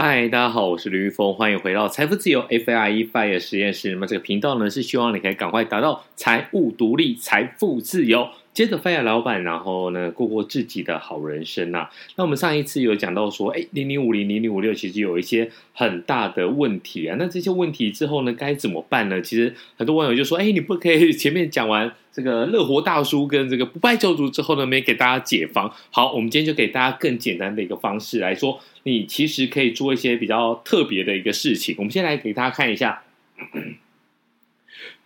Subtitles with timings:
[0.00, 3.90] 嗨，大家好，我是李玉峰，欢迎回到财富自由 F I E FIRE 实验室。
[3.90, 8.28] 那么这个频道呢，是希望你可以赶快达到财务独立、财富自由。
[8.58, 17.14] 接着 fire 老板，然后呢，过过自己的好人生呐、那我们上一次有讲到说，哎，零零五零、零零五六其实有一些很大的问题啊。
[17.20, 19.22] 那这些问题之后呢，该怎么办呢？
[19.22, 25.72] 其实很多网友就说，哎，你不可以前面讲完这个乐活大叔跟这个不败教主之后呢，没给大家解方。
[25.92, 31.76] 好，我们今天就给大家更简单的一个方式来说，你其实可以做一些比较特别的一个事情。
[31.78, 33.04] 我们先来给大家看一下。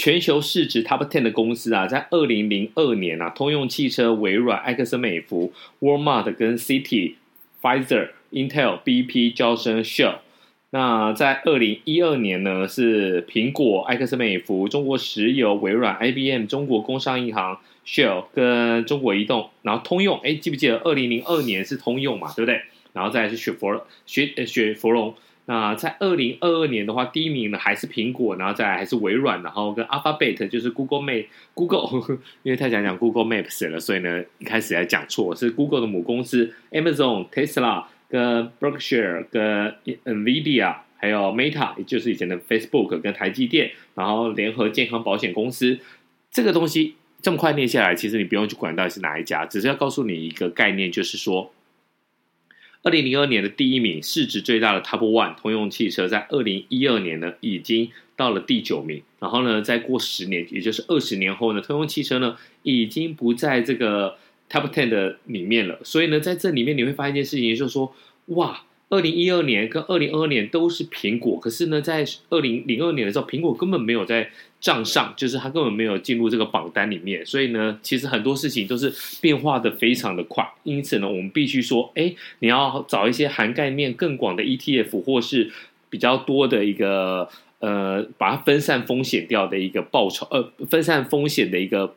[0.00, 7.16] 全球市值 Top Ten 的公司啊，在二零零二年啊，通用汽车、微软、埃克森美孚、Walmart 跟 City、
[7.60, 10.20] Pfizer、Intel、BP、娇生、Shell。
[10.70, 20.18] 那在二零一二年呢，是苹果、埃克森美孚、中国石油、微软、IBM、中国工商银行、Shell 跟中国移动，然后通用。
[20.20, 22.32] 哎，记不记得二零零二年是通用嘛？
[22.34, 22.62] 对不对？
[22.94, 25.14] 然后再是雪佛雪雪佛龙。
[25.50, 39.74] 那在二零二二年的话，第一名呢还是苹果，然后再来还是微软，然后跟 Alphabet 就是 Google Map Google， 因为太想讲 Google Maps 了，所以呢一开始还讲错，是 Google 的母公司 Amazon、Tesla 跟 Berkshire 跟
[40.04, 45.80] Nvidia，还有 Meta，也就是以前的 Facebook 跟台积电，然后联合健康保险公司，
[46.30, 51.52] 这个东西这么快念下来，其实你不用去管到底是哪一家，只是要告诉你一个概念，就是说。
[52.82, 59.02] 二零零二年的第一名，市值最大的 Top One 通用汽车，在二零一二年呢，已经到了第九名。
[59.18, 64.16] 然后呢，再过十年，也就是二十年后呢，通用汽车呢，已经不在这个
[64.50, 65.78] Top Ten 的里面了。
[65.84, 67.94] 所以呢，在这里面你会发现一件事情，就是说，
[68.26, 68.62] 哇。
[68.92, 74.28] 二零一二年跟二零二二年都是苹果，可是呢，在二零零二年的时候，苹果根本没有在
[74.60, 77.24] 账上，就是他根本没有进入这个榜单里面。
[77.24, 80.46] 所以呢，其实很多事情都是变化的非常的快。
[80.64, 85.50] 因此呢，我们必须说，哎，你要找一些涵盖面更广的 ETF，或是
[85.88, 87.28] 比较多的一个
[87.60, 91.94] 呃，把它分散风险掉的一个报酬，呃，分散风险的一个。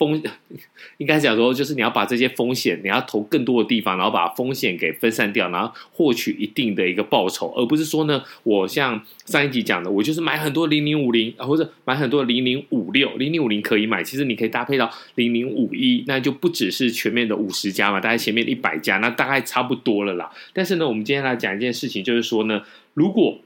[0.00, 0.22] 风
[0.96, 20.30] 应该讲说，就是你要把这些风险，你要投更多的地方，然后把风险给分散掉，然后获取一定的一个报酬，而不是说呢，我像上一集讲的，我就是买很多零零五零，或者买很多零零五六，零零五零可以买，其实你可以搭配到零零五一，那就不只是全面的五十家嘛，大概前面一百家，那大概差不多了啦。
[20.54, 22.62] 但是呢，我们今天来讲一件事情，就是说呢，
[22.94, 23.38] 如果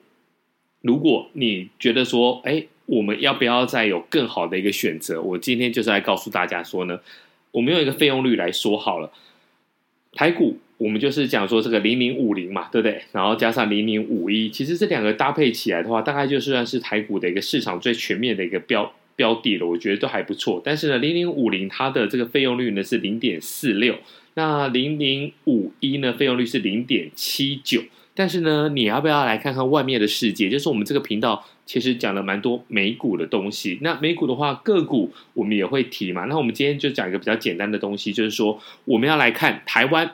[0.83, 2.67] 如果你觉得说，哎。
[2.87, 5.21] 我们要不要再有更好的一个选择？
[5.21, 7.01] 我今天就是来告诉大家说呢，
[7.51, 9.11] 我们用一个费用率来说好了。
[10.13, 13.03] 台股我们就是讲说这个零零五零嘛，对不对？
[13.13, 19.67] 然后加上零零五一，其实这两个搭配起来的话，大概就算是台股的一个市场最全面的一个标标的了。
[19.67, 20.61] 我觉得都还不错。
[20.65, 23.97] 但是呢，零零五零它的这个费用率呢是零点四六，
[24.35, 27.83] 那零零五一呢费用率是零点七九。
[28.17, 30.49] 但是呢，你要不要来看看外面的世界？
[30.49, 33.79] 就是我们这个频道其实讲了蛮多美股的东西。
[33.83, 36.25] 那美股的话，个股我们也会提嘛。
[36.27, 40.13] 那我们今天就讲一个比较简单的东西，就是说我们要来看台湾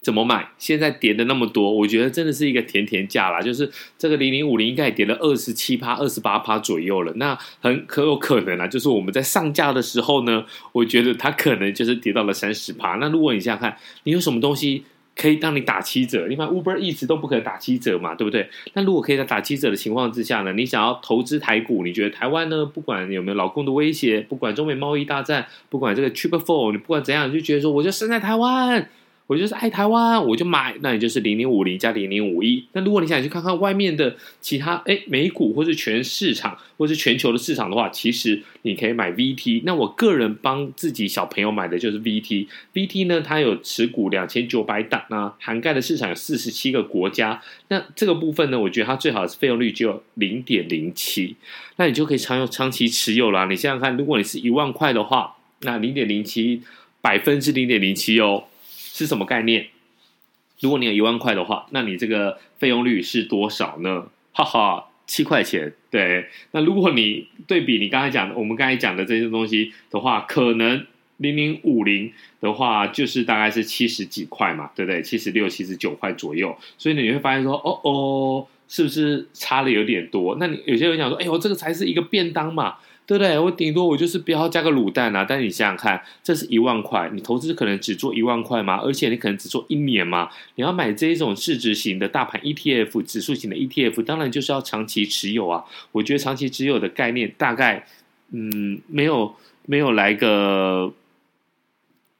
[0.00, 0.50] 怎么买。
[0.58, 3.40] 现在跌的那么多，我觉得真的是一个甜甜价啦。
[3.40, 7.12] 就是这个零零五零应该也跌了二十七趴、二十八趴左右了。
[7.14, 12.96] 那很可有可能啊，就是我们在上架的时候呢，我觉得它可能就是跌到了三十趴。
[12.96, 14.82] 那如果你想想看，你有什么东西？
[15.20, 18.48] 可以让你打七折，你看 Uber 一直都不可能打七折嘛，对不对？
[18.74, 28.88] 那如果可以在打七折的情况之下呢，你想要投资台股，你觉得台湾呢，不管有没有老公的威胁，不管中美贸易大战，不管这个 Triple Four，你不管怎样，你就觉得说，我就生在台湾。
[29.28, 32.64] 我就是爱台湾，我就买，那你就是零零五零加零零五一。
[32.72, 39.64] 那如果你想去看看外面的其他，哎，美股或是全市场，或是全球的市场的话，其实你可以买 VT。
[39.66, 42.46] 那我个人帮自己小朋友买的就是 VT。
[42.72, 47.42] VT 呢，它有持股两千九百档，啊涵盖的市场有四十七个国家。
[47.68, 51.36] 那这个部分呢，我觉得它最好的费用率只有零点零七，
[51.76, 53.44] 那你就可以长有长期持有啦。
[53.44, 56.62] 你想想看，如果你是一万块的话，那零点零七
[57.02, 58.44] 百分之零点零七哦。
[58.98, 59.68] 是什么概念？
[60.58, 64.08] 如果你有一万块的话，那你这个费用率是多少呢？
[64.32, 65.72] 哈哈，七块钱。
[65.88, 70.84] 对，那如果你对比你刚才讲的，我们刚才讲的这些东西的话，可能
[71.18, 75.00] 零零五零的话，就是大概是七十几块嘛，对不对？
[75.00, 76.58] 七十六、七十九块左右。
[76.76, 80.36] 所以呢，你会发现说，哦哦，是不是差的有点多？
[80.40, 82.78] 那你有些人讲说，哎呦，这个才是一个便当嘛。
[83.08, 83.38] 对不对？
[83.38, 85.24] 我顶多我就是不要加个卤蛋啊！
[85.26, 88.78] 但是你想想看，这是一万块，你投资可能只做一万块吗？
[88.84, 90.28] 而且你可能只做一年吗？
[90.56, 95.64] 你要买这一种市值型的大盘 ETF、指数型的 ETF，当然就是要长期持有啊！
[95.90, 97.86] 我觉得长期持有的概念大概，
[98.30, 99.34] 嗯，没有
[99.64, 100.92] 没有来个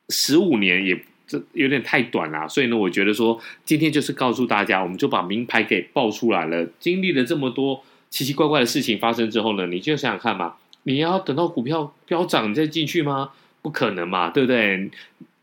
[0.09, 6.67] 十五年也这有点太短了，所以呢，我觉得说今天就是告诉大家，我们就把名牌给爆出来了。
[6.81, 10.55] 经历了这么多奇奇怪怪的事情发生之后呢，你就想想看嘛，
[10.93, 13.31] 你要等到股票飙涨你再进去吗？
[13.61, 14.91] 不可能嘛，对不对？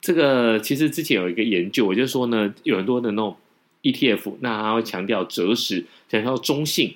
[0.02, 3.36] 这个其实之前有一个研究，我就说呢，有很多的那种
[3.84, 6.96] ETF，那它会强调择时，强调中性。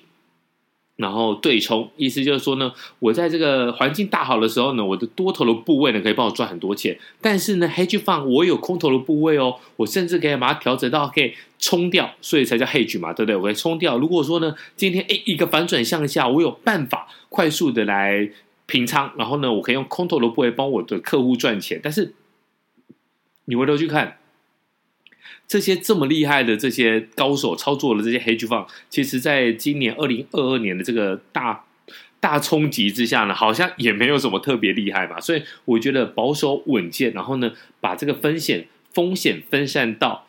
[1.00, 6.96] 然后对冲，意思就是说呢，我在这个环境大好的时候呢，我的多头的部位呢可以帮我赚很多钱。
[7.22, 13.36] 但是呢，hedge fund 我有空头的部位哦，我甚至可以把它调整到可以冲掉，所以才叫 hedge 嘛，对不对？
[13.36, 13.98] 我可以冲掉。
[13.98, 18.30] 如果说呢，今天诶一个反转向下，我有办法快速的来
[18.66, 21.80] 平仓，然后呢，我可以用空头的部位帮我的客户赚钱。
[21.82, 22.14] 但是
[23.46, 24.18] 你回头去看。
[25.46, 31.64] 这些这么厉害的这些高手操作的这些 hedge fund，其实在今年二零二二年的这个大
[32.20, 35.20] 大冲击之下呢，好像也没有什么特别厉害嘛。
[35.20, 40.26] 所以我觉得保守稳健，然后呢，把这个风险风险分散到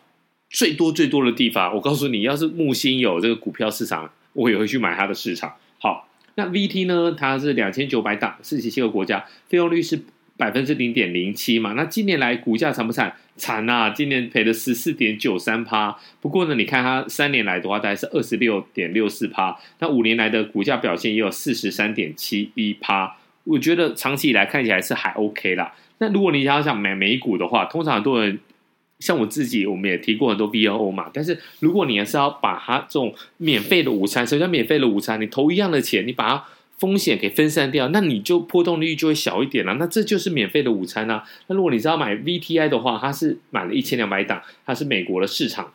[0.50, 1.76] 最多最多的地方。
[1.76, 5.54] 我告诉你，要是木星有这个股票市场，我也会去买它的市场。
[5.80, 7.16] 好，那 VT 呢？
[7.18, 10.02] 它是两千九百档，四十七个国家，费用率是。
[10.42, 13.16] 百分之零点零七嘛，那近年来股价惨不惨？
[13.38, 13.92] 惨啊！
[13.92, 15.96] 今年赔了十四点九三趴。
[16.20, 19.56] 不过呢，你看它三年来的话，大概是二十六点六四趴。
[19.78, 23.16] 那五年来的股价表现也有四十三点七一趴。
[23.44, 25.72] 我觉得长期以来看起来是还 OK 啦。
[26.00, 28.40] 那如果你要想买美股的话，通常很多人
[28.98, 31.12] 像我自己，我们也提过很多 VOO 嘛。
[31.14, 35.22] 但是如果你是要把它这种免费的午餐，什么叫免费的午餐？
[35.22, 36.44] 你投一样的钱，你把它。
[36.82, 39.76] 风险给分散掉，那你就波动率就会小一点了。
[39.76, 41.24] 那这就是免费的午餐啊。
[41.46, 45.72] 那如果你知道买 VTI 的话，它是买了一千两百档，它是美国的市场，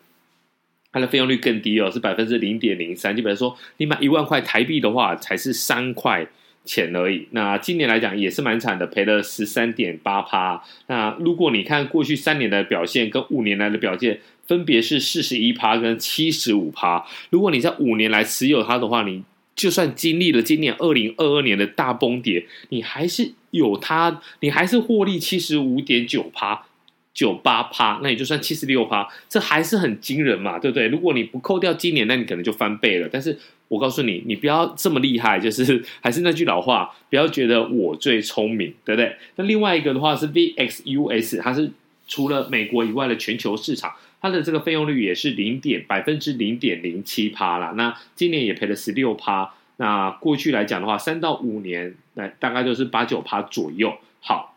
[0.90, 3.16] 它的费用率更低哦，是百分之零点零三。
[3.16, 6.26] 就比如说你买一万块台币的话，才是三块
[6.64, 7.28] 钱而已。
[7.30, 10.60] 那今年来讲也是蛮惨的，赔了十三点八趴。
[10.88, 14.18] 那如果你看过去三年的表现跟五年来的表现，
[14.48, 17.06] 分别是四十一趴跟七十五趴。
[17.30, 19.22] 如果你在五年来持有它的话，你
[19.56, 26.66] 就算经历了今年二零二二年的大崩跌，你还是有它，你还是获利七十五点九趴、
[27.14, 30.88] 九八趴，那也就算七十六趴，这还是很惊人嘛，对不对？
[30.88, 33.08] 如果你不扣掉今年，那你可能就翻倍了。
[33.10, 33.38] 但是
[33.68, 39.16] 我告诉你，你不要这么厉害，就是 还是那句老话，不要觉得我最聪明，对不对？
[39.36, 41.70] 那另外一个的话是 VXUS，它是
[42.06, 43.90] 除了美国以外的全球市场。
[44.20, 49.54] 它的这个费用率也是零点百分之零点零七趴啦，那今年也赔了十六趴。
[49.76, 53.98] 那过去来讲的话，三到五年那大概就是八九趴左右。
[54.20, 54.56] 好，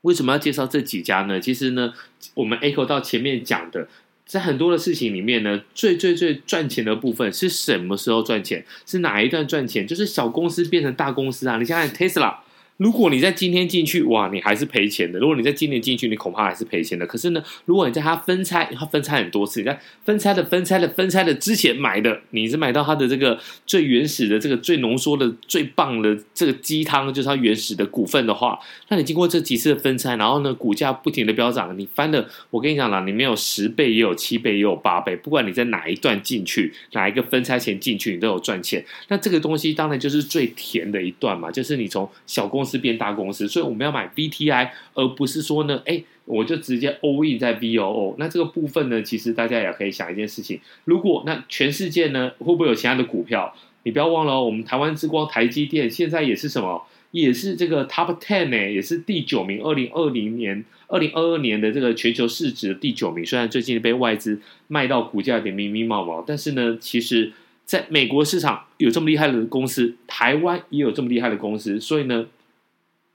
[0.00, 1.38] 为什么要介绍这几家呢？
[1.38, 1.92] 其实呢，
[2.34, 3.88] 我们 echo 到前面讲的，
[4.24, 8.64] 在很多的事情里面呢，最最最赚钱的部分是什么时候赚钱？
[8.86, 9.86] 是哪一段赚钱？
[9.86, 11.58] 就是小公司变成大公司啊！
[11.58, 12.36] 你想想 Tesla。
[12.80, 15.18] 如果你在今天进去，哇，你还是赔钱的。
[15.18, 17.06] 如果你在今年进去，你恐怕还是赔钱的。
[17.06, 38.82] 可是呢，如果你在它分拆，它分拆很多次，你在分拆的、分拆的、分拆的之前买的，你是买到它的这个最原始的、这个最浓缩的、最棒的这个鸡汤，就是它原始的股份的话，那你经过这几次的分拆，然后呢，股价不停的飙涨，你翻了，我跟你讲了，你没有十倍，也有七倍，也有八倍，不管你在哪一段进去，哪一个分拆前进去，你都有赚钱。
[39.08, 42.69] 那这个东西当然就是最甜的一段嘛，就是你从小公司。
[42.70, 48.14] 是变大公司，所以我们要买 VTI，而不是说呢，哎，我就直接 all in 在 VOO。
[48.18, 53.52] 那这个部分呢，其实大家也可以想一件事情：如果那全世界呢，会不会有其他的股票？
[53.82, 56.86] 你不要忘了哦，我们台湾之光台积电现在也是什么？
[57.12, 59.60] 也是这个 Top Ten 呢，也是第九名。
[59.62, 63.26] 二零二零年、二零二二年的这个全球市值的第九名。
[63.26, 67.32] 虽然最近被外资卖到股价有点咪咪毛毛，但是呢，其实
[67.64, 72.26] 在美国市场有这么厉害的公司，台湾也有这么厉害的公司，所以呢。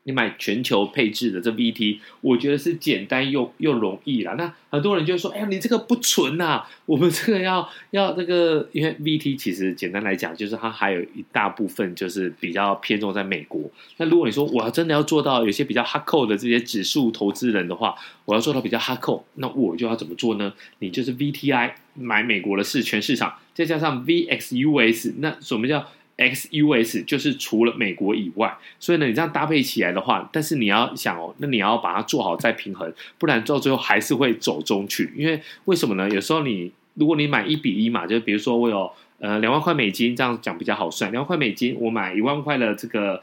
[0.07, 4.33] 你买全球配置的这 VT，我觉得是简单又又容易啦。
[4.33, 6.63] 那很多人就说：“哎呀，你这个不纯呐！
[6.85, 13.59] 我们这个要要这个，因为 VT 其实简单来讲，就是它还有一大部分就是比较偏重在美国。
[13.97, 17.95] 那如果你说我要真的要做到有些比较哈扣的这些指数投资人的话，
[18.25, 20.53] 我要做到比较哈扣那我就要怎么做呢？
[20.77, 35.11] 你就是 VTI 买美国的市全市场，再加上 VXUS，那什么叫？XUS 就是除了美国以外，所以呢，你这样搭配起来的话，但是你要想哦，那你要把它做好再平衡，不然到最后还是会走中去。
[35.13, 36.09] 因为为什么呢？
[36.09, 41.11] 有时候你如果你买一比一嘛，就比如说我有呃两万块美金，这样讲比较好算。
[41.11, 43.21] 两万块美金，我买一万块的这个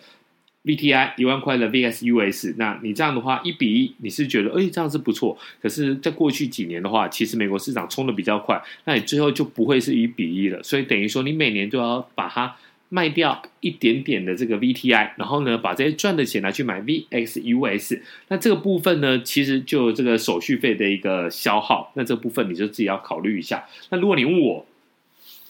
[0.64, 5.38] VTI，一万块的 VXUS，那你这样的话一比一，你是觉得哎这样是不错。
[5.62, 10.62] 可是，在过去几年的话，其实美国市场冲得比较快，那你最后就不会是一比一了。
[10.62, 12.54] 所以等于说，你每年都要把它。
[12.94, 18.00] 卖掉一点点的这个 VTI，然后呢，把这些赚的钱拿去买 VXUS。
[18.28, 21.90] 那这个部分呢，其实就这个手续费的一个消耗。
[21.94, 23.64] 那这部分你就自己要考虑一下。
[23.88, 24.66] 那如果你问我，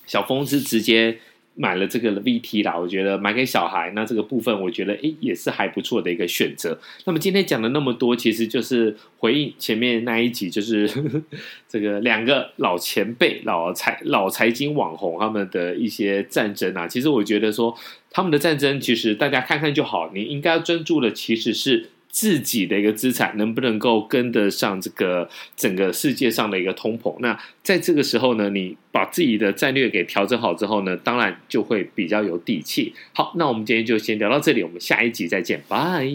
[0.06, 1.18] 小峰是直接。
[1.54, 6.78] 买了这个 VT 啦，我觉得买给小孩，那这个部分我觉得诶也是还不错的一个选择。
[7.04, 11.22] 那么今天讲了那么多，其实就是回应前面那一集，就是呵 呵
[11.68, 16.88] 这个两个老前辈、老财老财经网红他们的一些战争啊。
[16.88, 17.76] 其实我觉得说
[18.10, 20.10] 他们的战争，其实大家看看就好。
[20.14, 21.90] 你应该要专注的其实是。
[22.12, 27.16] 自己的一个资产能不能够跟得上这个整个世界上的一个通膨？
[27.20, 32.92] 那在这个时候呢，你把自己的战略给调整好之后呢，当然就会比较有底气。
[33.14, 36.06] 好，那我们今天就先聊到这里，我们下一集再见，拜。